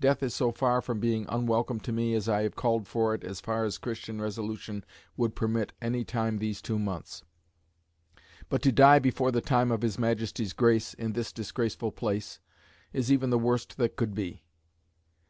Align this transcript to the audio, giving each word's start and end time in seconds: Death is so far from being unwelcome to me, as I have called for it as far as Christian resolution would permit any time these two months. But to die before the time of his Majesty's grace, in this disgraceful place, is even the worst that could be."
Death 0.00 0.22
is 0.22 0.32
so 0.34 0.52
far 0.52 0.80
from 0.80 1.00
being 1.00 1.26
unwelcome 1.28 1.80
to 1.80 1.92
me, 1.92 2.14
as 2.14 2.30
I 2.30 2.44
have 2.44 2.56
called 2.56 2.86
for 2.88 3.14
it 3.14 3.22
as 3.22 3.42
far 3.42 3.66
as 3.66 3.76
Christian 3.76 4.18
resolution 4.22 4.86
would 5.18 5.34
permit 5.36 5.74
any 5.82 6.02
time 6.02 6.38
these 6.38 6.62
two 6.62 6.78
months. 6.78 7.22
But 8.48 8.62
to 8.62 8.72
die 8.72 9.00
before 9.00 9.32
the 9.32 9.42
time 9.42 9.70
of 9.70 9.82
his 9.82 9.98
Majesty's 9.98 10.54
grace, 10.54 10.94
in 10.94 11.12
this 11.12 11.30
disgraceful 11.30 11.92
place, 11.92 12.40
is 12.94 13.12
even 13.12 13.28
the 13.28 13.38
worst 13.38 13.76
that 13.76 13.96
could 13.96 14.14
be." 14.14 14.44